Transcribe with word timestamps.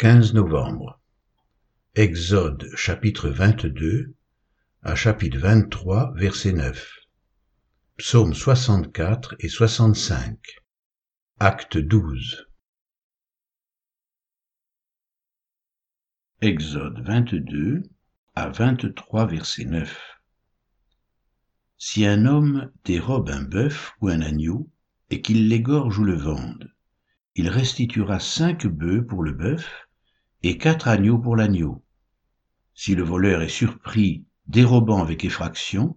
15 0.00 0.32
novembre. 0.32 0.98
Exode 1.94 2.70
chapitre 2.74 3.28
22 3.28 4.14
à 4.82 4.94
chapitre 4.94 5.36
23 5.36 6.14
verset 6.16 6.54
9. 6.54 7.00
Psaume 7.98 8.32
64 8.32 9.34
et 9.40 9.50
65. 9.50 10.38
Acte 11.38 11.76
12. 11.76 12.46
Exode 16.40 17.04
22 17.04 17.82
à 18.36 18.48
23 18.48 19.26
verset 19.26 19.66
9. 19.66 20.18
Si 21.76 22.06
un 22.06 22.24
homme 22.24 22.72
dérobe 22.86 23.28
un 23.28 23.42
bœuf 23.42 23.92
ou 24.00 24.08
un 24.08 24.22
agneau, 24.22 24.66
et 25.10 25.20
qu'il 25.20 25.50
l'égorge 25.50 25.98
ou 25.98 26.04
le 26.04 26.16
vende, 26.16 26.72
il 27.34 27.50
restituera 27.50 28.18
cinq 28.18 28.66
bœufs 28.66 29.06
pour 29.06 29.22
le 29.22 29.32
bœuf 29.32 29.89
et 30.42 30.58
quatre 30.58 30.88
agneaux 30.88 31.18
pour 31.18 31.36
l'agneau. 31.36 31.84
Si 32.74 32.94
le 32.94 33.02
voleur 33.02 33.42
est 33.42 33.48
surpris 33.48 34.24
dérobant 34.46 35.02
avec 35.02 35.24
effraction, 35.24 35.96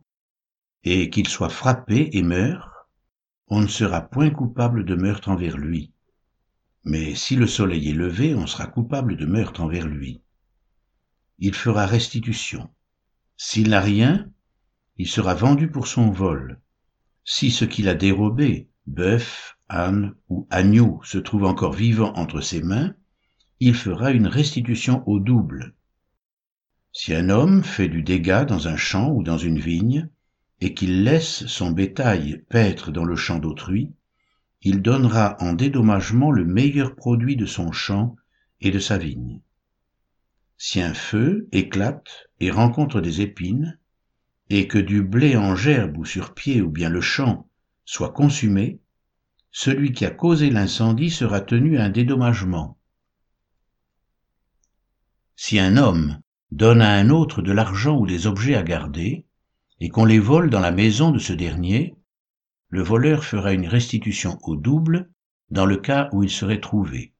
et 0.84 1.09
qu'il 1.09 1.27
soit 1.27 1.49
frappé 1.49 2.09
et 2.13 2.23
meurt, 2.23 2.70
on 3.48 3.61
ne 3.61 3.67
sera 3.67 4.01
point 4.01 4.29
coupable 4.29 4.84
de 4.85 4.95
meurtre 4.95 5.29
envers 5.29 5.57
lui. 5.57 5.93
Mais 6.84 7.15
si 7.15 7.35
le 7.35 7.48
soleil 7.48 7.89
est 7.89 7.93
levé, 7.93 8.35
on 8.35 8.48
sera 8.48 8.67
coupable 8.67 9.15
de 9.15 9.25
meurtre 9.25 9.61
envers 9.61 9.87
lui. 9.87 10.21
Il 11.39 11.53
fera 11.53 11.85
restitution. 11.85 12.70
S'il 13.37 13.70
n'a 13.70 13.79
rien, 13.79 14.29
il 14.98 15.07
sera 15.07 15.34
vendu 15.34 15.70
pour 15.71 15.87
son 15.87 16.12
vol. 16.12 16.59
Si 17.23 17.51
ce 17.51 17.63
qu'il 17.63 17.87
a 17.87 17.95
dérobé, 17.95 18.70
bœuf, 18.85 19.57
âne 19.70 20.13
ou 20.27 20.45
agneau 20.49 21.01
se 21.03 21.17
trouve 21.17 21.45
encore 21.45 21.73
vivant 21.73 22.13
entre 22.15 22.41
ses 22.41 22.62
mains, 22.62 22.93
il 23.59 23.75
fera 23.75 24.12
une 24.12 24.27
restitution 24.27 25.03
au 25.07 25.20
double. 25.20 25.73
Si 26.91 27.13
un 27.13 27.29
homme 27.29 27.63
fait 27.63 27.87
du 27.87 28.04
dégât 28.04 28.46
dans 28.46 28.68
un 28.68 28.77
champ 28.77 29.12
ou 29.12 29.23
dans 29.23 29.37
une 29.37 29.59
vigne, 29.59 30.09
et 30.62 30.73
qu'il 30.73 31.04
laisse 31.04 31.46
son 31.48 31.71
bétail 31.71 32.43
paître 32.49 32.91
dans 32.91 33.04
le 33.04 33.15
champ 33.15 33.40
d'autrui, 33.40 33.91
il 34.62 34.81
donnera 34.81 35.35
en 35.41 35.54
dédommagement 35.54 36.31
le 36.31 36.46
meilleur 36.46 36.96
produit 36.96 37.35
de 37.35 37.46
son 37.46 37.71
champ 37.71 38.15
et 38.62 38.71
de 38.71 38.79
sa 38.79 38.98
vigne. 38.98 39.41
Si 40.57 40.79
un 40.79 40.93
feu 40.93 41.49
éclate 41.51 42.29
et 42.40 42.49
rencontre 42.49 43.01
des 43.01 43.21
épines, 43.21 43.77
et 44.49 44.68
que 44.68 44.77
du 44.77 45.01
blé 45.01 45.35
en 45.35 45.55
gerbe 45.55 45.98
ou 45.98 46.05
sur 46.05 46.34
pied 46.34 46.62
ou 46.62 46.70
bien 46.70 46.90
le 46.90 47.01
champ 47.01 47.49
soit 47.85 48.13
consumé, 48.13 48.79
celui 49.51 49.91
qui 49.91 50.05
a 50.05 50.12
causé 50.12 50.49
l'incendie 50.49 51.09
sera 51.09 51.41
tenu 51.41 51.77
à 51.77 51.85
un 51.85 51.90
dédommagement. 51.90 52.77
Si 55.46 55.60
un 55.60 55.76
homme 55.76 56.22
donne 56.52 56.82
à 56.82 56.94
un 56.94 57.10
autre 57.10 57.41
de 57.41 57.52
l'argent 57.52 57.98
ou 57.98 58.08
des 58.08 58.27
objets 58.27 58.55
à 58.55 58.63
garder, 58.63 59.26
et 59.82 59.90
qu'on 59.90 60.05
les 60.05 60.18
vole 60.18 60.49
dans 60.49 60.62
la 60.62 60.72
maison 60.72 61.12
de 61.12 61.20
ce 61.20 61.34
dernier, 61.34 61.98
le 62.70 62.82
voleur 62.82 63.26
fera 63.26 63.52
une 63.52 63.68
restitution 63.68 64.38
au 64.44 64.56
double 64.56 65.12
dans 65.50 65.66
le 65.66 65.75
cas 65.75 66.08
où 66.14 66.24
il 66.24 66.30
serait 66.30 66.62
trouvé. 66.62 67.14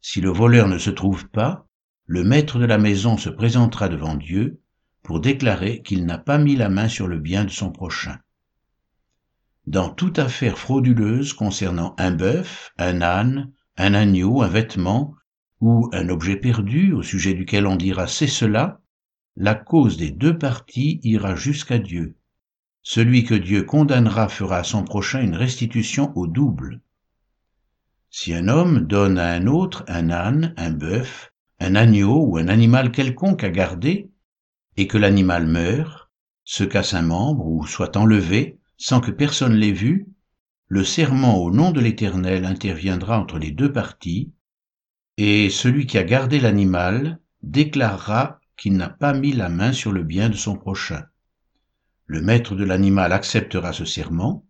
Si 0.00 0.22
le 0.22 0.30
voleur 0.30 0.66
ne 0.66 0.78
se 0.78 0.88
trouve 0.88 1.28
pas, 1.28 1.66
le 2.06 2.24
maître 2.24 2.58
de 2.58 2.64
la 2.64 2.78
maison 2.78 3.18
se 3.18 3.28
présentera 3.28 3.90
devant 3.90 4.14
Dieu 4.14 4.62
pour 5.02 5.20
déclarer 5.20 5.82
qu'il 5.82 6.06
n'a 6.06 6.16
pas 6.16 6.38
mis 6.38 6.56
la 6.56 6.70
main 6.70 6.88
sur 6.88 7.06
le 7.06 7.18
bien 7.18 7.44
de 7.44 7.50
son 7.50 7.70
prochain 7.70 8.18
dans 9.66 9.90
toute 9.90 10.18
affaire 10.18 10.56
frauduleuse 10.58 11.34
concernant 11.34 11.94
un 11.98 12.12
bœuf, 12.12 12.72
un 12.78 13.02
âne, 13.02 13.52
un 13.76 13.92
agneau, 13.92 14.40
un 14.40 14.48
vêtement 14.48 15.14
ou 15.62 15.88
un 15.92 16.08
objet 16.08 16.34
perdu 16.36 16.92
au 16.92 17.02
sujet 17.02 17.34
duquel 17.34 17.68
on 17.68 17.76
dira 17.76 18.08
c'est 18.08 18.26
cela, 18.26 18.80
la 19.36 19.54
cause 19.54 19.96
des 19.96 20.10
deux 20.10 20.36
parties 20.36 20.98
ira 21.04 21.36
jusqu'à 21.36 21.78
Dieu. 21.78 22.16
Celui 22.82 23.22
que 23.22 23.36
Dieu 23.36 23.62
condamnera 23.62 24.28
fera 24.28 24.58
à 24.58 24.64
son 24.64 24.82
prochain 24.82 25.22
une 25.22 25.36
restitution 25.36 26.12
au 26.16 26.26
double. 26.26 26.80
Si 28.10 28.34
un 28.34 28.48
homme 28.48 28.80
donne 28.80 29.18
à 29.18 29.32
un 29.32 29.46
autre 29.46 29.84
un 29.86 30.10
âne, 30.10 30.52
un 30.56 30.72
bœuf, 30.72 31.32
un 31.60 31.76
agneau 31.76 32.26
ou 32.26 32.38
un 32.38 32.48
animal 32.48 32.90
quelconque 32.90 33.44
à 33.44 33.50
garder, 33.50 34.10
et 34.76 34.88
que 34.88 34.98
l'animal 34.98 35.46
meurt, 35.46 36.10
se 36.42 36.64
casse 36.64 36.92
un 36.92 37.02
membre 37.02 37.46
ou 37.46 37.66
soit 37.66 37.96
enlevé, 37.96 38.58
sans 38.78 39.00
que 39.00 39.12
personne 39.12 39.54
l'ait 39.54 39.70
vu, 39.70 40.08
le 40.66 40.82
serment 40.82 41.38
au 41.38 41.52
nom 41.52 41.70
de 41.70 41.80
l'Éternel 41.80 42.46
interviendra 42.46 43.20
entre 43.20 43.38
les 43.38 43.52
deux 43.52 43.70
parties, 43.70 44.32
et 45.24 45.50
celui 45.50 45.86
qui 45.86 45.98
a 45.98 46.02
gardé 46.02 46.40
l'animal 46.40 47.20
déclarera 47.44 48.40
qu'il 48.56 48.76
n'a 48.76 48.88
pas 48.88 49.12
mis 49.12 49.32
la 49.32 49.48
main 49.48 49.72
sur 49.72 49.92
le 49.92 50.02
bien 50.02 50.28
de 50.28 50.34
son 50.34 50.56
prochain. 50.56 51.04
Le 52.06 52.20
maître 52.20 52.56
de 52.56 52.64
l'animal 52.64 53.12
acceptera 53.12 53.72
ce 53.72 53.84
serment, 53.84 54.44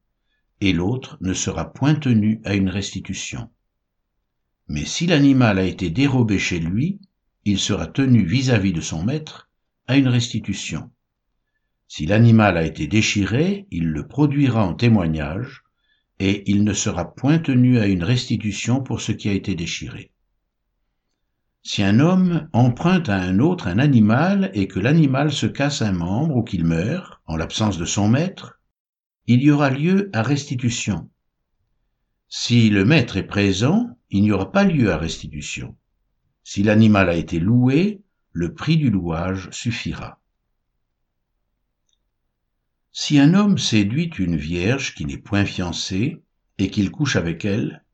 et 0.62 0.72
l'autre 0.72 1.19
ne 1.21 1.34
sera 1.34 1.75
point 1.75 1.94
tenu 1.94 2.41
à 2.47 2.55
une 2.55 2.71
restitution. 2.71 3.50
Mais 4.66 4.87
si 4.87 5.06
l'animal 5.06 5.59
a 5.59 5.65
été 5.65 5.91
dérobé 5.91 6.38
chez 6.38 6.59
lui, 6.59 7.00
il 7.44 7.59
sera 7.59 7.87
tenu 7.87 8.25
vis-à-vis 8.25 8.71
-vis 8.71 8.77
de 8.77 8.81
son 8.81 9.05
maître 9.05 9.50
à 9.87 9.99
une 9.99 10.09
restitution. 10.09 10.91
Si 11.87 12.06
l'animal 12.06 12.56
a 12.56 12.65
été 12.65 12.87
déchiré, 12.87 13.66
il 13.71 13.88
le 13.88 14.09
produira 14.09 14.65
en 14.65 14.72
témoignage, 14.72 15.65
et 16.19 16.50
il 16.50 16.65
ne 16.65 16.72
sera 16.72 17.15
point 17.15 17.41
tenu 17.41 17.78
à 17.78 17.87
une 17.87 18.05
restitution 18.05 18.82
pour 18.82 19.03
ce 19.03 19.12
qui 19.12 19.28
a 19.28 19.34
été 19.34 19.55
déchiré. 19.55 20.12
Si 21.65 21.83
un 21.84 22.00
homme 22.00 22.49
emprunte 22.53 23.09
à 23.09 23.17
un 23.21 23.39
autre 23.39 23.69
un 23.69 23.78
animal 23.78 24.50
et 24.53 24.67
que 24.67 24.81
l'animal 24.81 25.31
se 25.31 25.47
casse 25.47 25.81
un 25.81 25.93
membre 25.93 26.37
ou 26.37 26.43
qu'il 26.43 26.65
meurt, 26.65 27.21
en 27.27 27.37
l'absence 27.37 27.78
de 27.78 27.84
son 27.84 28.09
maître, 28.09 28.61
il 29.28 29.43
y 29.43 29.50
aura 29.53 29.71
lieu 29.71 30.11
à 30.12 30.23
restitution. 30.23 31.09
Si 32.28 32.69
le 32.69 32.84
maître 32.84 33.17
est 33.17 33.27
présent, 33.27 33.97
il 34.11 34.23
n'y 34.23 34.33
aura 34.33 34.50
pas 34.50 34.65
lieu 34.65 34.91
à 34.91 34.97
restitution. 34.97 35.77
Si 36.43 36.65
l'animal 36.65 37.09
a 37.09 37.15
été 37.15 37.39
loué, 37.39 38.03
le 38.33 38.55
prix 38.55 38.77
du 38.77 38.91
louage 38.91 39.49
suffira. 39.53 40.21
Si 42.91 43.21
un 43.21 43.34
homme 43.34 43.56
séduit 43.56 44.11
une 44.19 44.37
vierge 44.37 44.94
qui 44.94 45.05
n'est 45.05 45.17
point 45.17 45.44
fiancée 45.44 46.21
et 46.59 46.71
qu'il 46.71 46.91
couche 46.91 47.15
avec 47.15 47.44
elle, 47.44 47.84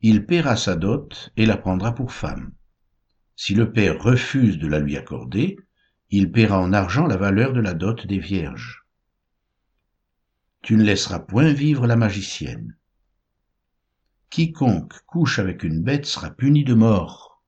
il 0.00 0.24
paiera 0.24 0.56
sa 0.56 0.74
dot 0.74 1.30
et 1.36 1.44
la 1.44 1.58
prendra 1.58 1.94
pour 1.94 2.12
femme. 2.12 2.52
Si 3.42 3.54
le 3.54 3.72
père 3.72 3.98
refuse 4.02 4.58
de 4.58 4.66
la 4.66 4.80
lui 4.80 4.98
accorder, 4.98 5.56
il 6.10 6.30
paiera 6.30 6.60
en 6.60 6.74
argent 6.74 7.06
la 7.06 7.16
valeur 7.16 7.54
de 7.54 7.60
la 7.62 7.72
dot 7.72 8.06
des 8.06 8.18
vierges. 8.18 8.84
Tu 10.60 10.76
ne 10.76 10.82
laisseras 10.82 11.20
point 11.20 11.50
vivre 11.50 11.86
la 11.86 11.96
magicienne. 11.96 12.76
Quiconque 14.28 14.92
couche 15.06 15.38
avec 15.38 15.62
une 15.62 15.82
bête 15.82 16.04
sera 16.04 16.28
puni 16.28 16.64
de 16.64 16.74
mort. 16.74 17.42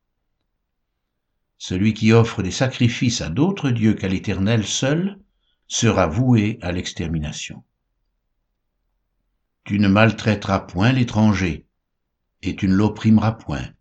Celui 1.58 1.92
qui 1.92 2.10
offre 2.14 2.42
des 2.42 2.50
sacrifices 2.50 3.20
à 3.20 3.28
d'autres 3.28 3.68
dieux 3.68 3.92
qu'à 3.92 4.08
l'Éternel 4.08 4.64
seul 4.64 5.20
sera 5.68 6.06
voué 6.06 6.58
à 6.62 6.72
l'extermination. 6.72 7.64
Tu 9.64 9.78
ne 9.78 9.88
maltraiteras 9.88 10.60
point 10.60 10.92
l'étranger, 10.92 11.66
et 12.40 12.56
tu 12.56 12.66
ne 12.66 12.76
l'opprimeras 12.76 13.32
point, 13.32 13.74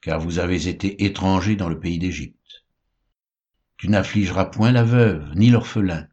car 0.00 0.20
vous 0.20 0.38
avez 0.38 0.68
été 0.68 1.04
étrangers 1.04 1.56
dans 1.56 1.68
le 1.68 1.78
pays 1.78 1.98
d'Égypte. 1.98 2.64
Tu 3.76 3.88
n'affligeras 3.88 4.46
point 4.46 4.72
la 4.72 4.84
veuve, 4.84 5.32
ni 5.36 5.50
l'orphelin. 5.50 6.06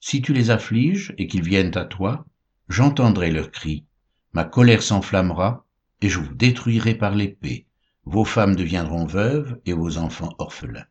Si 0.00 0.22
tu 0.22 0.32
les 0.32 0.50
affliges 0.50 1.14
et 1.18 1.26
qu'ils 1.26 1.42
viennent 1.42 1.76
à 1.76 1.84
toi, 1.84 2.24
j'entendrai 2.68 3.30
leurs 3.30 3.50
cris, 3.50 3.84
ma 4.32 4.44
colère 4.44 4.82
s'enflammera, 4.82 5.66
et 6.00 6.08
je 6.08 6.20
vous 6.20 6.34
détruirai 6.34 6.94
par 6.94 7.14
l'épée. 7.14 7.66
Vos 8.04 8.24
femmes 8.24 8.54
deviendront 8.54 9.04
veuves 9.04 9.60
et 9.66 9.72
vos 9.72 9.98
enfants 9.98 10.34
orphelins. 10.38 10.86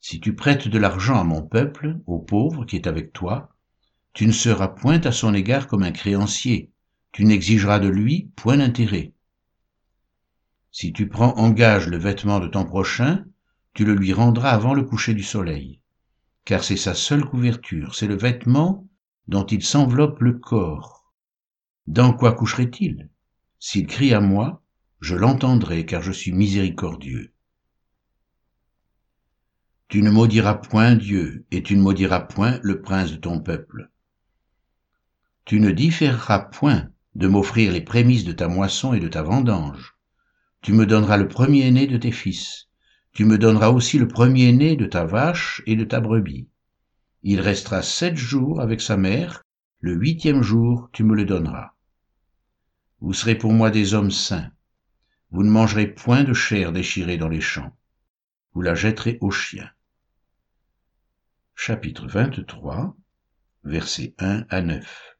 Si 0.00 0.20
tu 0.20 0.34
prêtes 0.34 0.68
de 0.68 0.78
l'argent 0.78 1.18
à 1.18 1.24
mon 1.24 1.42
peuple, 1.42 1.98
au 2.06 2.18
pauvre 2.18 2.64
qui 2.64 2.76
est 2.76 2.86
avec 2.86 3.12
toi, 3.12 3.48
tu 4.12 4.26
ne 4.26 4.32
seras 4.32 4.68
point 4.68 5.00
à 5.00 5.12
son 5.12 5.34
égard 5.34 5.66
comme 5.66 5.82
un 5.82 5.90
créancier, 5.90 6.70
tu 7.12 7.24
n'exigeras 7.24 7.78
de 7.78 7.88
lui 7.88 8.30
point 8.36 8.58
d'intérêt. 8.58 9.14
Si 10.78 10.92
tu 10.92 11.08
prends 11.08 11.32
en 11.38 11.52
gage 11.52 11.88
le 11.88 11.96
vêtement 11.96 12.38
de 12.38 12.48
ton 12.48 12.66
prochain, 12.66 13.24
tu 13.72 13.86
le 13.86 13.94
lui 13.94 14.12
rendras 14.12 14.50
avant 14.50 14.74
le 14.74 14.82
coucher 14.82 15.14
du 15.14 15.22
soleil, 15.22 15.80
car 16.44 16.62
c'est 16.62 16.76
sa 16.76 16.92
seule 16.92 17.24
couverture, 17.24 17.94
c'est 17.94 18.06
le 18.06 18.14
vêtement 18.14 18.86
dont 19.26 19.46
il 19.46 19.64
s'enveloppe 19.64 20.20
le 20.20 20.34
corps. 20.34 21.14
Dans 21.86 22.12
quoi 22.12 22.34
coucherait-il? 22.34 23.08
S'il 23.58 23.86
crie 23.86 24.12
à 24.12 24.20
moi, 24.20 24.62
je 25.00 25.14
l'entendrai, 25.14 25.86
car 25.86 26.02
je 26.02 26.12
suis 26.12 26.32
miséricordieux. 26.32 27.32
Tu 29.88 30.02
ne 30.02 30.10
maudiras 30.10 30.56
point 30.56 30.94
Dieu, 30.94 31.46
et 31.52 31.62
tu 31.62 31.74
ne 31.74 31.80
maudiras 31.80 32.20
point 32.20 32.60
le 32.62 32.82
prince 32.82 33.12
de 33.12 33.16
ton 33.16 33.40
peuple. 33.40 33.90
Tu 35.46 35.58
ne 35.58 35.70
différeras 35.70 36.40
point 36.40 36.90
de 37.14 37.28
m'offrir 37.28 37.72
les 37.72 37.80
prémices 37.80 38.24
de 38.24 38.32
ta 38.32 38.46
moisson 38.46 38.92
et 38.92 39.00
de 39.00 39.08
ta 39.08 39.22
vendange. 39.22 39.95
Tu 40.62 40.72
me 40.72 40.86
donneras 40.86 41.16
le 41.16 41.28
premier-né 41.28 41.86
de 41.86 41.96
tes 41.96 42.12
fils. 42.12 42.66
Tu 43.12 43.24
me 43.24 43.38
donneras 43.38 43.68
aussi 43.70 43.98
le 43.98 44.08
premier-né 44.08 44.76
de 44.76 44.86
ta 44.86 45.04
vache 45.04 45.62
et 45.66 45.76
de 45.76 45.84
ta 45.84 46.00
brebis. 46.00 46.48
Il 47.22 47.40
restera 47.40 47.82
sept 47.82 48.16
jours 48.16 48.60
avec 48.60 48.80
sa 48.80 48.96
mère, 48.96 49.42
le 49.80 49.94
huitième 49.94 50.42
jour 50.42 50.90
tu 50.92 51.04
me 51.04 51.14
le 51.14 51.24
donneras. 51.24 51.74
Vous 53.00 53.12
serez 53.12 53.36
pour 53.36 53.52
moi 53.52 53.70
des 53.70 53.94
hommes 53.94 54.10
saints. 54.10 54.50
Vous 55.30 55.42
ne 55.42 55.50
mangerez 55.50 55.86
point 55.86 56.24
de 56.24 56.32
chair 56.32 56.72
déchirée 56.72 57.18
dans 57.18 57.28
les 57.28 57.40
champs. 57.40 57.76
Vous 58.52 58.62
la 58.62 58.74
jetterez 58.74 59.18
aux 59.20 59.30
chiens. 59.30 59.70
Chapitre 61.54 62.06
23, 62.06 62.96
versets 63.64 64.14
1 64.18 64.46
à 64.48 64.62
9. 64.62 65.16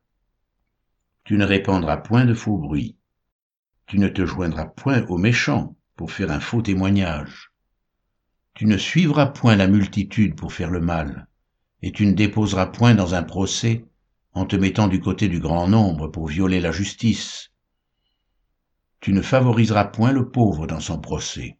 Tu 1.24 1.36
ne 1.36 1.44
répandras 1.44 1.96
point 1.96 2.24
de 2.24 2.34
faux 2.34 2.56
bruits. 2.56 2.96
Tu 3.86 3.98
ne 3.98 4.08
te 4.08 4.26
joindras 4.26 4.66
point 4.66 5.06
aux 5.06 5.16
méchants 5.16 5.76
pour 5.94 6.10
faire 6.10 6.32
un 6.32 6.40
faux 6.40 6.60
témoignage. 6.60 7.52
Tu 8.54 8.66
ne 8.66 8.76
suivras 8.76 9.26
point 9.26 9.54
la 9.54 9.68
multitude 9.68 10.34
pour 10.34 10.52
faire 10.52 10.70
le 10.70 10.80
mal, 10.80 11.28
et 11.82 11.92
tu 11.92 12.04
ne 12.06 12.12
déposeras 12.12 12.66
point 12.66 12.94
dans 12.94 13.14
un 13.14 13.22
procès 13.22 13.84
en 14.32 14.44
te 14.44 14.56
mettant 14.56 14.88
du 14.88 15.00
côté 15.00 15.28
du 15.28 15.38
grand 15.38 15.68
nombre 15.68 16.08
pour 16.08 16.26
violer 16.26 16.60
la 16.60 16.72
justice. 16.72 17.52
Tu 19.00 19.12
ne 19.12 19.22
favoriseras 19.22 19.84
point 19.84 20.10
le 20.10 20.30
pauvre 20.30 20.66
dans 20.66 20.80
son 20.80 20.98
procès. 20.98 21.58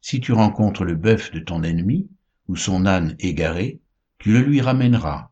Si 0.00 0.20
tu 0.20 0.32
rencontres 0.32 0.84
le 0.84 0.94
bœuf 0.94 1.32
de 1.32 1.40
ton 1.40 1.62
ennemi, 1.62 2.08
ou 2.46 2.56
son 2.56 2.86
âne 2.86 3.16
égaré, 3.18 3.80
tu 4.18 4.32
le 4.32 4.40
lui 4.40 4.60
ramèneras. 4.60 5.30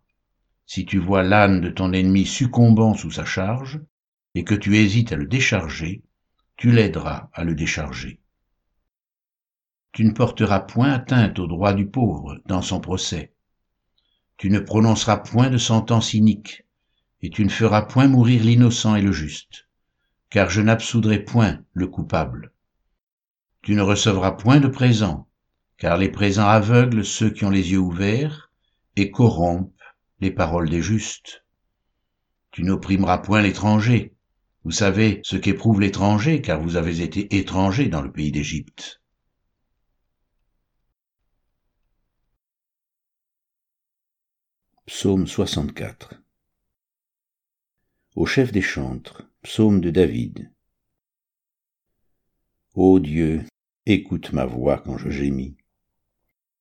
Si 0.67 0.85
tu 0.85 0.99
vois 0.99 1.23
l'âne 1.23 1.61
de 1.61 1.69
ton 1.69 1.93
ennemi 1.93 2.27
succombant 2.27 2.95
sous 2.95 3.11
sa 3.11 3.25
charge, 3.25 3.81
et 4.35 4.45
que 4.45 4.55
tu 4.55 4.77
hésites 4.77 5.13
à 5.13 5.17
le 5.17 5.27
décharger, 5.27 6.03
tu 6.57 6.71
l'aideras 6.71 7.31
à 7.33 7.45
le 7.45 7.55
décharger. 7.55 8.21
Tu 9.93 10.05
ne 10.05 10.13
porteras 10.13 10.61
point 10.61 10.93
atteinte 10.93 11.39
au 11.39 11.47
droit 11.47 11.75
du 11.75 11.87
pauvre 11.87 12.41
dans 12.47 12.63
son 12.63 12.81
procès. 12.81 13.33
Tu 14.37 14.51
ne 14.51 14.59
prononceras 14.59 15.19
point 15.19 15.51
de 15.51 15.59
sentence 15.59 16.15
inique, 16.15 16.65
et 17.21 17.31
tu 17.31 17.45
ne 17.45 17.51
feras 17.51 17.83
point 17.83 18.09
mourir 18.09 18.43
l'innocent 18.43 18.97
et 18.97 19.03
le 19.03 19.13
juste 19.13 19.69
car 20.33 20.49
je 20.49 20.63
n'absoudrai 20.63 21.19
point 21.19 21.63
le 21.75 21.87
coupable. 21.87 22.55
Tu 23.61 23.75
ne 23.75 23.83
recevras 23.83 24.33
point 24.33 24.61
de 24.61 24.69
présents, 24.69 25.29
car 25.77 25.99
les 25.99 26.09
présents 26.09 26.49
aveuglent 26.49 27.05
ceux 27.05 27.29
qui 27.29 27.45
ont 27.45 27.51
les 27.51 27.73
yeux 27.73 27.79
ouverts 27.79 28.51
et 28.97 29.11
corrompent 29.11 29.75
les 30.21 30.31
paroles 30.31 30.71
des 30.71 30.81
justes. 30.81 31.45
Tu 32.51 32.63
n'opprimeras 32.63 33.19
point 33.19 33.43
l'étranger. 33.43 34.12
Vous 34.65 34.71
savez 34.71 35.21
ce 35.25 35.37
qu'éprouve 35.37 35.81
l'étranger, 35.81 36.41
car 36.41 36.61
vous 36.61 36.77
avez 36.77 37.01
été 37.01 37.37
étranger 37.37 37.89
dans 37.89 38.01
le 38.01 38.13
pays 38.13 38.31
d'Égypte. 38.31 39.01
Psaume 44.87 45.27
64 45.27 46.15
Au 48.15 48.25
chef 48.25 48.53
des 48.53 48.63
chantres, 48.63 49.29
Psaume 49.43 49.81
de 49.81 49.91
David. 49.91 50.53
Ô 52.75 53.01
Dieu, 53.01 53.45
écoute 53.87 54.33
ma 54.33 54.45
voix 54.45 54.79
quand 54.79 54.97
je 54.97 55.11
gémis. 55.11 55.57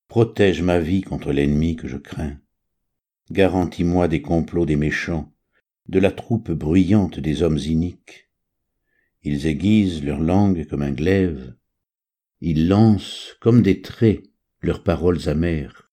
Protège 0.07 0.63
ma 0.63 0.79
vie 0.79 1.01
contre 1.01 1.31
l'ennemi 1.31 1.75
que 1.75 1.87
je 1.87 1.97
crains. 1.97 2.39
Garantis-moi 3.29 4.07
des 4.07 4.23
complots 4.23 4.65
des 4.65 4.75
méchants, 4.75 5.30
de 5.91 5.99
la 5.99 6.11
troupe 6.11 6.51
bruyante 6.51 7.19
des 7.19 7.43
hommes 7.43 7.59
iniques. 7.59 8.29
Ils 9.23 9.45
aiguisent 9.45 10.03
leur 10.03 10.19
langue 10.19 10.65
comme 10.65 10.81
un 10.81 10.91
glaive. 10.91 11.53
Ils 12.39 12.69
lancent 12.69 13.35
comme 13.41 13.61
des 13.61 13.81
traits 13.81 14.23
leurs 14.61 14.83
paroles 14.83 15.27
amères 15.27 15.91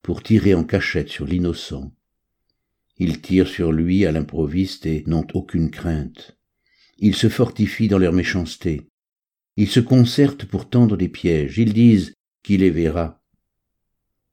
pour 0.00 0.22
tirer 0.22 0.54
en 0.54 0.64
cachette 0.64 1.08
sur 1.08 1.26
l'innocent. 1.26 1.92
Ils 2.98 3.20
tirent 3.20 3.48
sur 3.48 3.72
lui 3.72 4.06
à 4.06 4.12
l'improviste 4.12 4.86
et 4.86 5.02
n'ont 5.06 5.26
aucune 5.34 5.70
crainte. 5.70 6.38
Ils 6.98 7.16
se 7.16 7.28
fortifient 7.28 7.88
dans 7.88 7.98
leur 7.98 8.12
méchanceté. 8.12 8.88
Ils 9.56 9.68
se 9.68 9.80
concertent 9.80 10.44
pour 10.44 10.70
tendre 10.70 10.96
des 10.96 11.08
pièges. 11.08 11.58
Ils 11.58 11.72
disent 11.72 12.14
qui 12.44 12.56
les 12.58 12.70
verra. 12.70 13.22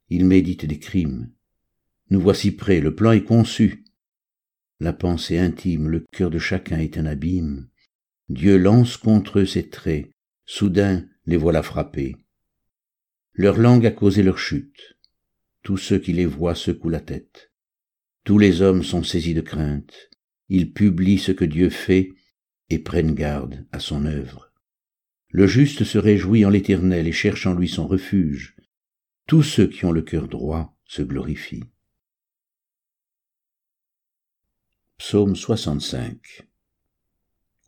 Ils 0.10 0.26
méditent 0.26 0.66
des 0.66 0.80
crimes. 0.80 1.32
Nous 2.12 2.22
voici 2.22 2.52
prêts, 2.52 2.80
le 2.80 2.94
plan 2.94 3.12
est 3.12 3.24
conçu. 3.24 3.86
La 4.81 4.94
pensée 4.94 5.38
intime, 5.38 5.90
le 5.90 6.06
cœur 6.12 6.30
de 6.30 6.40
chacun 6.40 6.80
est 6.80 6.98
un 6.98 7.06
abîme. 7.06 7.68
Dieu 8.30 8.58
lance 8.58 8.96
contre 8.96 9.40
eux 9.40 9.46
ses 9.46 9.70
traits. 9.70 10.10
Soudain, 10.46 11.06
les 11.26 11.36
voilà 11.36 11.62
frappés. 11.64 12.16
Leur 13.34 13.58
langue 13.58 13.86
a 13.86 13.92
causé 13.92 14.24
leur 14.24 14.40
chute. 14.40 14.98
Tous 15.64 15.78
ceux 15.78 16.00
qui 16.00 16.14
les 16.14 16.26
voient 16.26 16.56
secouent 16.56 16.90
la 16.90 17.02
tête. 17.02 17.52
Tous 18.24 18.38
les 18.38 18.62
hommes 18.62 18.84
sont 18.84 19.04
saisis 19.04 19.34
de 19.34 19.42
crainte. 19.42 20.10
Ils 20.48 20.72
publient 20.72 21.20
ce 21.20 21.32
que 21.32 21.46
Dieu 21.46 21.70
fait 21.70 22.14
et 22.70 22.80
prennent 22.80 23.16
garde 23.16 23.66
à 23.72 23.80
son 23.80 24.06
œuvre. 24.06 24.52
Le 25.30 25.46
juste 25.46 25.84
se 25.84 25.98
réjouit 25.98 26.46
en 26.46 26.50
l'Éternel 26.50 27.08
et 27.08 27.12
cherche 27.12 27.46
en 27.46 27.54
lui 27.54 27.68
son 27.68 27.86
refuge. 27.86 28.56
Tous 29.28 29.44
ceux 29.44 29.68
qui 29.68 29.86
ont 29.86 29.92
le 29.92 30.02
cœur 30.02 30.28
droit 30.28 30.75
se 30.86 31.02
glorifient. 31.02 31.66
Psaume 35.00 35.34
65 35.34 36.46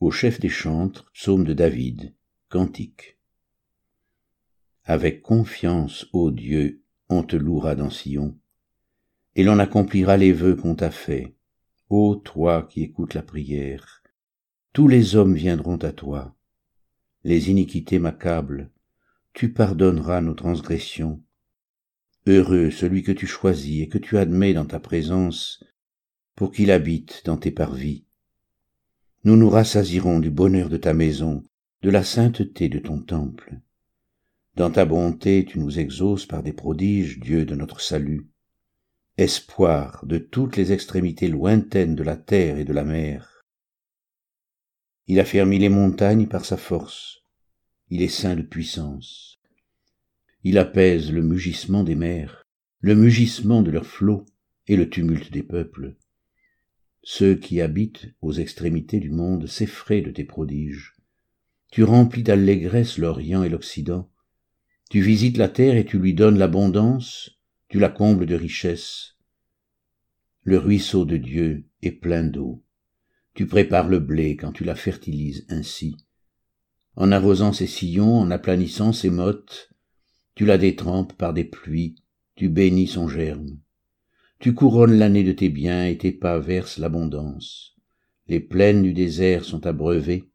Au 0.01 0.11
chef 0.11 0.41
des 0.41 0.49
chantres, 0.49 1.09
psaume 1.13 1.45
de 1.45 1.53
David, 1.53 2.13
cantique. 2.49 3.17
Avec 4.83 5.21
confiance, 5.21 6.07
ô 6.11 6.29
Dieu, 6.29 6.83
on 7.07 7.23
te 7.23 7.37
louera 7.37 7.75
dans 7.75 7.89
Sion 7.89 8.37
et 9.35 9.43
l'on 9.43 9.59
accomplira 9.59 10.17
les 10.17 10.33
vœux 10.33 10.57
qu'on 10.57 10.75
t'a 10.75 10.91
faits. 10.91 11.33
Ô 11.89 12.17
toi 12.17 12.67
qui 12.69 12.83
écoutes 12.83 13.13
la 13.13 13.23
prière, 13.23 14.03
tous 14.73 14.89
les 14.89 15.15
hommes 15.15 15.33
viendront 15.33 15.77
à 15.77 15.93
toi. 15.93 16.35
Les 17.23 17.49
iniquités 17.49 17.97
m'accablent, 17.97 18.69
tu 19.31 19.53
pardonneras 19.53 20.19
nos 20.19 20.35
transgressions. 20.35 21.23
Heureux 22.27 22.71
celui 22.71 23.03
que 23.03 23.13
tu 23.13 23.25
choisis 23.25 23.83
et 23.83 23.87
que 23.87 23.97
tu 23.97 24.17
admets 24.17 24.53
dans 24.53 24.65
ta 24.65 24.81
présence, 24.81 25.63
pour 26.41 26.51
qu'il 26.51 26.71
habite 26.71 27.21
dans 27.23 27.37
tes 27.37 27.51
parvis. 27.51 28.03
Nous 29.25 29.35
nous 29.35 29.47
rassasirons 29.47 30.19
du 30.19 30.31
bonheur 30.31 30.69
de 30.69 30.77
ta 30.77 30.91
maison, 30.91 31.43
de 31.83 31.91
la 31.91 32.03
sainteté 32.03 32.67
de 32.67 32.79
ton 32.79 32.99
temple. 32.99 33.59
Dans 34.55 34.71
ta 34.71 34.85
bonté 34.85 35.45
tu 35.45 35.59
nous 35.59 35.77
exauces 35.77 36.25
par 36.25 36.41
des 36.41 36.51
prodiges, 36.51 37.19
Dieu 37.19 37.45
de 37.45 37.53
notre 37.53 37.79
salut 37.79 38.27
espoir 39.17 40.03
de 40.07 40.17
toutes 40.17 40.57
les 40.57 40.71
extrémités 40.71 41.27
lointaines 41.27 41.93
de 41.93 42.01
la 42.01 42.17
terre 42.17 42.57
et 42.57 42.65
de 42.65 42.73
la 42.73 42.85
mer. 42.85 43.43
Il 45.05 45.19
a 45.19 45.25
fermi 45.25 45.59
les 45.59 45.69
montagnes 45.69 46.25
par 46.25 46.43
sa 46.43 46.57
force, 46.57 47.21
il 47.91 48.01
est 48.01 48.07
saint 48.07 48.35
de 48.35 48.41
puissance. 48.41 49.39
Il 50.43 50.57
apaise 50.57 51.11
le 51.11 51.21
mugissement 51.21 51.83
des 51.83 51.93
mers, 51.93 52.41
le 52.79 52.95
mugissement 52.95 53.61
de 53.61 53.69
leurs 53.69 53.85
flots 53.85 54.25
et 54.65 54.75
le 54.75 54.89
tumulte 54.89 55.31
des 55.31 55.43
peuples. 55.43 55.97
Ceux 57.03 57.35
qui 57.35 57.61
habitent 57.61 58.13
aux 58.21 58.33
extrémités 58.33 58.99
du 58.99 59.09
monde 59.09 59.47
s'effraient 59.47 60.01
de 60.01 60.11
tes 60.11 60.23
prodiges. 60.23 60.93
Tu 61.71 61.83
remplis 61.83 62.23
d'allégresse 62.23 62.97
l'Orient 62.97 63.43
et 63.43 63.49
l'Occident. 63.49 64.09
Tu 64.89 65.01
visites 65.01 65.37
la 65.37 65.49
terre 65.49 65.77
et 65.77 65.85
tu 65.85 65.97
lui 65.97 66.13
donnes 66.13 66.37
l'abondance, 66.37 67.31
tu 67.69 67.79
la 67.79 67.89
combles 67.89 68.25
de 68.25 68.35
richesses. 68.35 69.17
Le 70.43 70.57
ruisseau 70.57 71.05
de 71.05 71.17
Dieu 71.17 71.65
est 71.81 71.91
plein 71.91 72.23
d'eau. 72.23 72.63
Tu 73.33 73.47
prépares 73.47 73.87
le 73.87 73.99
blé 73.99 74.35
quand 74.35 74.51
tu 74.51 74.63
la 74.63 74.75
fertilises 74.75 75.45
ainsi. 75.49 75.95
En 76.95 77.11
arrosant 77.11 77.53
ses 77.53 77.67
sillons, 77.67 78.19
en 78.19 78.29
aplanissant 78.29 78.91
ses 78.91 79.09
mottes, 79.09 79.71
tu 80.35 80.45
la 80.45 80.57
détrempes 80.57 81.13
par 81.13 81.33
des 81.33 81.45
pluies, 81.45 81.95
tu 82.35 82.49
bénis 82.49 82.87
son 82.87 83.07
germe. 83.07 83.57
Tu 84.41 84.55
couronnes 84.55 84.97
l'année 84.97 85.23
de 85.23 85.33
tes 85.33 85.49
biens 85.49 85.85
et 85.85 85.99
tes 85.99 86.11
pas 86.11 86.39
versent 86.39 86.79
l'abondance. 86.79 87.75
Les 88.27 88.39
plaines 88.39 88.81
du 88.81 88.91
désert 88.91 89.45
sont 89.45 89.67
abreuvées, 89.67 90.31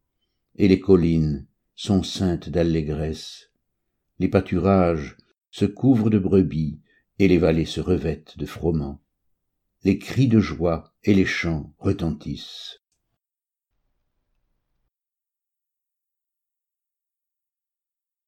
et 0.55 0.69
les 0.69 0.79
collines 0.79 1.49
sont 1.75 2.05
saintes 2.05 2.49
d'allégresse. 2.49 3.51
Les 4.21 4.29
pâturages 4.29 5.17
se 5.51 5.65
couvrent 5.65 6.09
de 6.09 6.21
brebis, 6.21 6.81
et 7.19 7.27
les 7.27 7.39
vallées 7.39 7.65
se 7.65 7.81
revêtent 7.81 8.39
de 8.39 8.47
froment. 8.47 9.01
Les 9.83 9.99
cris 9.99 10.29
de 10.29 10.39
joie 10.39 10.95
et 11.03 11.13
les 11.13 11.25
chants 11.25 11.75
retentissent. 11.79 12.81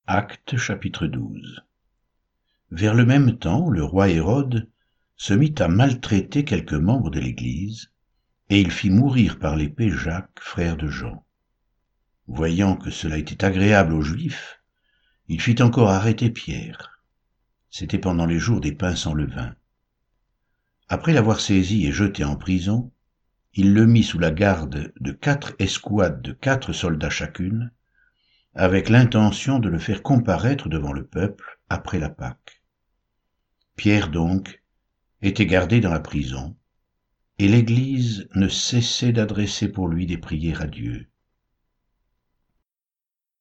Acte 0.08 0.56
chapitre 0.56 1.06
12 1.06 1.62
Vers 2.73 2.97
le 2.97 3.06
même 3.06 3.38
temps, 3.38 3.70
le 3.70 3.85
roi 3.85 4.08
Hérode 4.08 4.68
se 5.18 5.34
mit 5.34 5.54
à 5.58 5.66
maltraiter 5.66 6.44
quelques 6.44 6.75
membres 6.75 7.10
de 7.10 7.18
l'Église, 7.18 7.90
et 8.50 8.60
il 8.60 8.70
fit 8.70 8.88
mourir 8.88 9.40
par 9.40 9.56
l'épée 9.56 9.90
Jacques, 9.90 10.38
frère 10.40 10.76
de 10.76 10.88
Jean. 10.88 11.25
voyant 12.28 12.76
que 12.76 12.90
cela 12.90 13.18
était 13.18 13.44
agréable 13.44 13.94
aux 13.94 14.02
Juifs, 14.02 14.62
il 15.26 15.40
fit 15.40 15.60
encore 15.60 15.90
arrêter 15.90 16.30
Pierre. 16.30 17.02
C'était 17.68 17.98
pendant 17.98 18.26
les 18.26 18.38
jours 18.38 18.60
des 18.60 18.72
pains 18.72 18.94
sans 18.94 19.12
levain. 19.12 19.56
Après 20.88 21.12
l'avoir 21.12 21.40
saisi 21.40 21.84
et 21.84 21.92
jeté 21.92 22.22
en 22.22 22.37
prison, 22.37 22.92
il 23.54 23.75
le 23.75 23.87
mit 23.87 24.04
sous 24.04 24.20
la 24.20 24.30
garde 24.30 24.92
de 25.00 25.12
quatre 25.12 25.54
escouades 25.58 26.22
de 26.22 26.32
quatre 26.32 26.72
soldats 26.72 27.10
chacune, 27.10 27.72
avec 28.54 28.88
l'intention 28.88 29.58
de 29.58 29.68
le 29.68 29.78
faire 29.80 30.02
comparaître 30.02 30.68
devant 30.68 30.92
le 30.92 31.04
peuple 31.04 31.58
après 31.68 31.98
la 31.98 32.08
Pâque. 32.08 32.62
Pierre 33.75 34.10
donc 34.10 34.62
était 35.22 35.46
gardé 35.46 35.80
dans 35.80 35.90
la 35.90 36.00
prison, 36.00 36.56
et 37.38 37.48
l'Église 37.48 38.28
ne 38.34 38.48
cessait 38.48 39.12
d'adresser 39.12 39.68
pour 39.68 39.88
lui 39.88 40.06
des 40.06 40.18
prières 40.18 40.62
à 40.62 40.66
Dieu. 40.66 41.08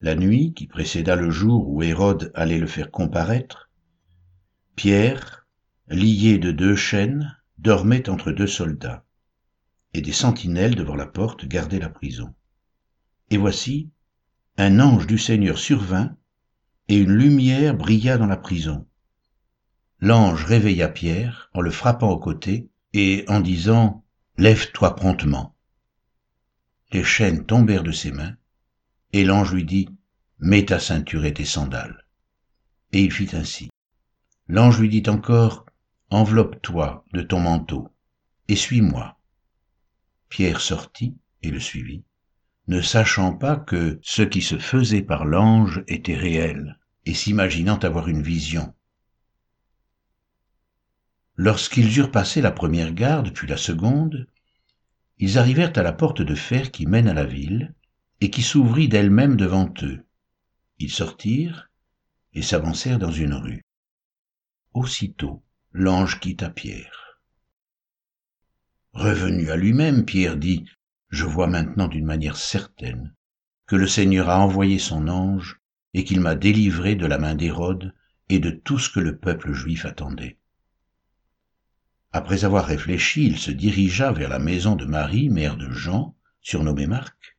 La 0.01 0.15
nuit 0.15 0.53
qui 0.53 0.67
précéda 0.67 1.15
le 1.15 1.31
jour 1.31 1.69
où 1.69 1.81
Hérode 1.81 2.31
allait 2.36 2.60
le 2.60 2.67
faire 2.67 2.91
comparaître, 2.91 3.69
Pierre, 4.75 5.48
lié 5.88 6.38
de 6.38 6.51
deux 6.51 6.75
chaînes, 6.75 7.36
dormait 7.57 8.10
entre 8.10 8.31
deux 8.31 8.48
soldats, 8.48 9.05
et 9.93 10.01
des 10.01 10.13
sentinelles 10.13 10.75
devant 10.75 10.96
la 10.96 11.07
porte 11.07 11.46
gardaient 11.46 11.79
la 11.79 11.89
prison. 11.89 12.36
Et 13.31 13.38
voici, 13.38 13.89
un 14.57 14.79
ange 14.79 15.07
du 15.07 15.17
Seigneur 15.17 15.57
survint, 15.57 16.15
et 16.88 16.98
une 16.98 17.12
lumière 17.12 17.75
brilla 17.75 18.17
dans 18.17 18.27
la 18.27 18.38
prison. 18.38 18.88
L'ange 20.00 20.46
réveilla 20.46 20.89
Pierre 20.89 21.50
en 21.54 21.62
le 21.62 21.72
frappant 21.72 22.12
au 22.12 22.20
côté 22.20 22.70
et 22.94 23.25
en 23.27 23.39
disant 23.39 24.04
Lève-toi 24.38 24.96
promptement. 24.96 25.56
Les 26.92 27.04
chaînes 27.04 27.46
tombèrent 27.46 27.84
de 27.84 27.92
ses 27.92 28.12
mains, 28.12 28.36
et 29.12 29.25
l'ange 29.25 29.54
lui 29.54 29.66
dit 29.66 29.89
Mets 30.39 30.66
ta 30.66 30.80
ceinture 30.80 31.25
et 31.25 31.34
tes 31.34 31.46
sandales. 31.46 32.06
Et 32.92 33.01
il 33.01 33.12
fit 33.12 33.30
ainsi. 33.34 33.70
L'ange 34.48 34.80
lui 34.80 34.89
dit 34.89 35.10
encore 35.10 35.66
Enveloppe-toi 36.12 37.04
de 37.13 37.22
ton 37.22 37.39
manteau, 37.39 37.89
et 38.48 38.56
suis-moi. 38.56 39.18
Pierre 40.30 40.62
sortit 40.62 41.18
et 41.42 41.50
le 41.50 41.60
suivit, 41.60 42.04
ne 42.68 42.82
sachant 42.82 43.34
pas 43.34 43.56
que 43.56 44.00
ce 44.04 44.22
qui 44.22 44.42
se 44.42 44.60
faisait 44.60 45.01
par 45.01 45.25
l'ange 45.25 45.84
était 45.88 46.16
réel, 46.16 46.80
et 47.06 47.16
s'imaginant 47.16 47.80
avoir 47.80 48.08
une 48.08 48.22
vision. 48.22 48.74
Lorsqu'ils 51.39 51.96
eurent 52.00 52.12
passé 52.12 52.41
la 52.41 52.51
première 52.51 52.94
garde, 52.94 53.32
puis 53.32 53.48
la 53.48 53.58
seconde, 53.58 54.27
ils 55.20 55.38
arrivèrent 55.38 55.77
à 55.77 55.84
la 55.84 55.94
porte 55.94 56.24
de 56.24 56.34
fer 56.34 56.72
qui 56.72 56.88
mène 56.88 57.08
à 57.08 57.13
la 57.13 57.25
ville, 57.25 57.75
et 58.22 58.32
qui 58.32 58.41
s'ouvrit 58.41 58.88
d'elle-même 58.88 59.38
devant 59.38 59.72
eux. 59.84 60.03
Ils 60.79 60.91
sortirent 60.91 61.70
et 62.34 62.41
s'avancèrent 62.41 62.98
dans 62.98 63.12
une 63.12 63.36
rue. 63.36 63.63
Aussitôt, 64.74 65.44
l'ange 65.72 66.20
quitta 66.20 66.50
Pierre. 66.50 67.20
Revenu 68.94 69.51
à 69.51 69.56
lui-même, 69.56 70.06
Pierre 70.06 70.38
dit, 70.38 70.65
Je 71.10 71.25
vois 71.25 71.48
maintenant 71.48 71.88
d'une 71.88 72.06
manière 72.06 72.38
certaine 72.38 73.13
que 73.67 73.75
le 73.75 73.88
Seigneur 73.88 74.29
a 74.29 74.39
envoyé 74.39 74.79
son 74.79 75.08
ange 75.08 75.60
et 75.94 76.03
qu'il 76.03 76.20
m'a 76.20 76.34
délivré 76.34 76.96
de 76.96 77.06
la 77.06 77.20
main 77.20 77.36
d'Hérode 77.36 77.94
et 78.29 78.39
de 78.39 78.50
tout 78.50 78.79
ce 78.79 78.89
que 78.89 79.00
le 79.00 79.17
peuple 79.17 79.53
juif 79.53 79.86
attendait. 79.86 80.39
Après 82.17 82.45
avoir 82.45 82.65
réfléchi, 82.65 83.27
il 83.27 83.38
se 83.38 83.51
dirigea 83.51 84.12
vers 84.12 84.29
la 84.29 84.39
maison 84.39 84.75
de 84.75 84.86
Marie, 84.86 85.29
mère 85.29 85.55
de 85.55 85.69
Jean, 85.69 86.15
surnommée 86.41 86.88
Marc, 86.88 87.38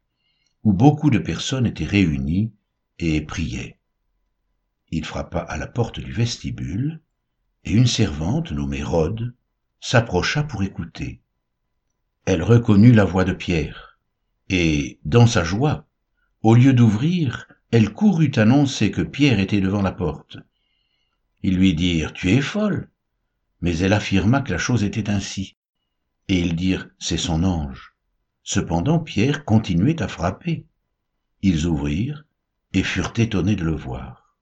où 0.62 0.73
beaucoup 0.73 1.11
de 1.11 1.18
personnes 1.18 1.66
étaient 1.66 1.85
réunies 1.85 2.52
et 3.00 3.20
priaient. 3.20 3.80
Il 4.92 5.04
frappa 5.04 5.40
à 5.40 5.56
la 5.56 5.66
porte 5.66 5.99
du 5.99 6.12
vestibule, 6.12 7.00
et 7.64 7.73
une 7.73 7.88
servante 7.88 8.52
nommée 8.52 8.85
Rhode 8.85 9.35
s'approcha 9.80 10.44
pour 10.44 10.62
écouter. 10.62 11.23
Elle 12.25 12.44
reconnut 12.44 12.92
la 12.92 13.04
voix 13.04 13.25
de 13.25 13.32
Pierre, 13.32 13.99
et, 14.49 15.00
dans 15.04 15.26
sa 15.26 15.42
joie, 15.42 15.88
au 16.42 16.54
lieu 16.54 16.73
d'ouvrir, 16.73 17.49
elle 17.73 17.92
courut 17.92 18.30
annoncer 18.37 18.92
que 18.92 19.02
Pierre 19.02 19.40
était 19.40 19.61
devant 19.61 19.82
la 19.82 19.90
porte. 19.92 20.37
Ils 21.42 21.56
lui 21.56 21.75
dirent, 21.75 22.12
Tu 22.12 22.30
es 22.30 22.40
folle. 22.40 22.88
Mais 23.61 23.79
elle 23.79 23.93
affirma 23.93 24.41
que 24.41 24.53
la 24.53 24.59
chose 24.59 24.85
était 24.85 25.11
ainsi. 25.11 25.57
Et 26.29 26.41
ils 26.41 26.57
dirent, 26.57 26.88
C'est 26.99 27.17
son 27.17 27.45
ange. 27.45 27.95
Cependant 28.43 28.99
Pierre 28.99 29.45
continuait 29.45 30.03
à 30.03 30.09
frapper. 30.09 30.67
Ils 31.43 31.67
ouvrirent, 31.67 32.25
et 32.73 32.83
furent 32.83 33.12
étonnés 33.17 33.57
de 33.57 33.65
le 33.65 33.75
voir. 33.75 34.35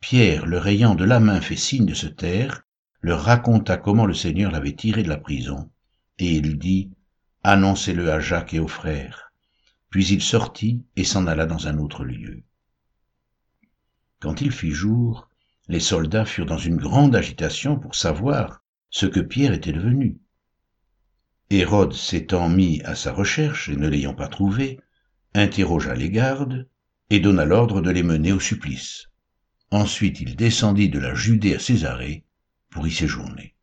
Pierre, 0.00 0.46
leur 0.46 0.66
ayant 0.66 0.94
de 0.94 1.04
la 1.04 1.20
main 1.20 1.40
fait 1.40 1.56
signe 1.56 1.86
de 1.86 1.94
se 1.94 2.06
taire, 2.06 2.62
leur 3.00 3.22
raconta 3.22 3.76
comment 3.76 4.06
le 4.06 4.14
Seigneur 4.14 4.50
l'avait 4.50 4.74
tiré 4.74 5.02
de 5.02 5.08
la 5.08 5.16
prison, 5.16 5.70
et 6.18 6.36
il 6.36 6.58
dit, 6.58 6.90
Annoncez-le 7.44 8.10
à 8.10 8.20
Jacques 8.20 8.54
et 8.54 8.58
aux 8.58 8.68
frères. 8.68 9.32
Puis 9.90 10.06
il 10.08 10.20
sortit 10.20 10.84
et 10.96 11.04
s'en 11.04 11.26
alla 11.26 11.46
dans 11.46 11.68
un 11.68 11.78
autre 11.78 12.04
lieu. 12.04 12.42
Quand 14.20 14.40
il 14.40 14.50
fit 14.50 14.72
jour, 14.72 15.27
les 15.68 15.80
soldats 15.80 16.24
furent 16.24 16.46
dans 16.46 16.58
une 16.58 16.76
grande 16.76 17.14
agitation 17.14 17.78
pour 17.78 17.94
savoir 17.94 18.62
ce 18.90 19.06
que 19.06 19.20
Pierre 19.20 19.52
était 19.52 19.72
devenu. 19.72 20.18
Hérode 21.50 21.92
s'étant 21.92 22.48
mis 22.48 22.82
à 22.82 22.94
sa 22.94 23.12
recherche 23.12 23.68
et 23.68 23.76
ne 23.76 23.88
l'ayant 23.88 24.14
pas 24.14 24.28
trouvé, 24.28 24.80
interrogea 25.34 25.94
les 25.94 26.10
gardes 26.10 26.68
et 27.10 27.20
donna 27.20 27.44
l'ordre 27.44 27.80
de 27.80 27.90
les 27.90 28.02
mener 28.02 28.32
au 28.32 28.40
supplice. 28.40 29.08
Ensuite 29.70 30.20
il 30.20 30.36
descendit 30.36 30.88
de 30.88 30.98
la 30.98 31.14
Judée 31.14 31.54
à 31.54 31.58
Césarée 31.58 32.24
pour 32.70 32.86
y 32.86 32.90
séjourner. 32.90 33.54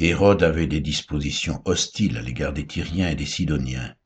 Hérode 0.00 0.44
avait 0.44 0.68
des 0.68 0.80
dispositions 0.80 1.60
hostiles 1.64 2.16
à 2.16 2.22
l'égard 2.22 2.52
des 2.52 2.66
Tyriens 2.66 3.10
et 3.10 3.16
des 3.16 3.26
Sidoniens, 3.26 3.96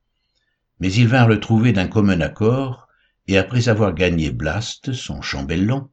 mais 0.79 0.91
ils 0.91 1.07
vinrent 1.07 1.27
le 1.27 1.39
trouver 1.39 1.71
d'un 1.71 1.87
commun 1.87 2.19
accord, 2.21 2.82
et 3.27 3.37
après 3.37 3.69
avoir 3.69 3.93
gagné 3.93 4.31
Blaste, 4.31 4.93
son 4.93 5.21
chambellan, 5.21 5.89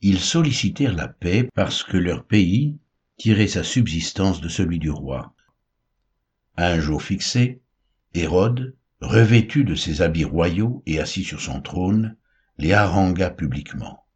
ils 0.00 0.20
sollicitèrent 0.20 0.94
la 0.94 1.08
paix 1.08 1.48
parce 1.54 1.82
que 1.82 1.96
leur 1.96 2.24
pays 2.24 2.78
tirait 3.16 3.48
sa 3.48 3.64
subsistance 3.64 4.40
de 4.40 4.48
celui 4.48 4.78
du 4.78 4.90
roi. 4.90 5.34
Un 6.56 6.78
jour 6.78 7.02
fixé, 7.02 7.60
Hérode, 8.14 8.76
revêtu 9.00 9.64
de 9.64 9.74
ses 9.74 10.02
habits 10.02 10.24
royaux 10.24 10.82
et 10.86 11.00
assis 11.00 11.24
sur 11.24 11.40
son 11.40 11.60
trône, 11.60 12.16
les 12.58 12.72
harangua 12.72 13.30
publiquement. 13.30 14.06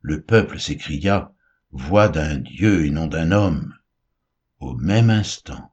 Le 0.00 0.22
peuple 0.22 0.58
s'écria 0.58 1.32
voix 1.70 2.08
d'un 2.08 2.36
Dieu 2.36 2.84
et 2.84 2.90
non 2.90 3.06
d'un 3.06 3.32
homme. 3.32 3.74
Au 4.60 4.74
même 4.76 5.10
instant, 5.10 5.72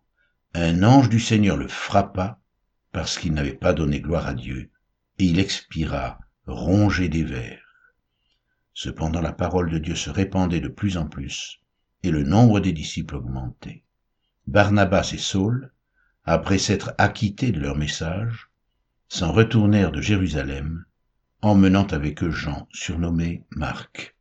un 0.54 0.84
ange 0.84 1.10
du 1.10 1.20
Seigneur 1.20 1.58
le 1.58 1.68
frappa 1.68 2.40
parce 2.92 3.18
qu'il 3.18 3.34
n'avait 3.34 3.54
pas 3.54 3.74
donné 3.74 4.02
gloire 4.02 4.28
à 4.28 4.34
Dieu, 4.34 4.72
et 5.20 5.26
il 5.26 5.40
expira, 5.40 6.20
rongé 6.48 7.10
des 7.10 7.24
vers. 7.24 7.62
Cependant 8.74 9.22
la 9.22 9.34
parole 9.34 9.70
de 9.70 9.78
Dieu 9.78 9.96
se 9.96 10.10
répandait 10.10 10.62
de 10.62 10.70
plus 10.70 10.96
en 10.98 11.06
plus, 11.08 11.60
et 12.04 12.12
le 12.12 12.24
nombre 12.24 12.62
des 12.62 12.72
disciples 12.72 13.18
augmentait. 13.18 13.84
Barnabas 14.48 15.12
et 15.14 15.18
Saul, 15.18 15.74
après 16.24 16.58
s'être 16.58 16.94
acquittés 16.98 17.52
de 17.52 17.60
leur 17.60 17.76
message, 17.76 18.50
s'en 19.10 19.32
retournèrent 19.32 19.92
de 19.92 20.02
Jérusalem, 20.02 20.86
emmenant 21.42 21.88
avec 21.88 22.24
eux 22.24 22.32
Jean, 22.32 22.68
surnommé 22.72 23.44
Marc. 23.52 24.16